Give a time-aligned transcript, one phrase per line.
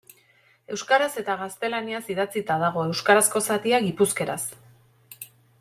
[0.75, 4.43] Euskaraz eta gaztelaniaz idatzita dago; euskarazko zatia, gipuzkeraz.